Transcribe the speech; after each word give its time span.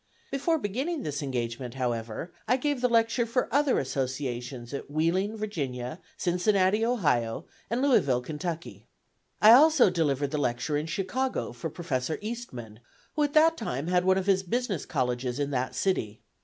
Before 0.31 0.57
beginning 0.57 1.03
this 1.03 1.21
engagement, 1.21 1.75
however, 1.75 2.33
I 2.47 2.57
gave 2.57 2.81
the 2.81 2.89
lecture 2.89 3.27
for 3.27 3.47
other 3.53 3.77
associations 3.77 4.73
at 4.73 4.89
Wheeling, 4.89 5.37
Virginia, 5.37 6.01
Cincinnati, 6.17 6.83
Ohio, 6.83 7.45
and 7.69 7.83
Louisville, 7.83 8.21
Kentucky. 8.21 8.87
I 9.43 9.51
also 9.51 9.91
delivered 9.91 10.31
the 10.31 10.39
lecture 10.39 10.75
in 10.75 10.87
Chicago, 10.87 11.51
for 11.53 11.69
Professor 11.69 12.17
Eastman, 12.19 12.79
who 13.13 13.21
at 13.21 13.33
that 13.35 13.57
time 13.57 13.89
had 13.89 14.03
one 14.03 14.17
of 14.17 14.25
his 14.25 14.41
Business 14.41 14.87
Colleges 14.87 15.37
in 15.37 15.51
that 15.51 15.75
city. 15.75 16.23